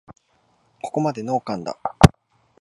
[0.81, 1.77] ここまでノーカンだ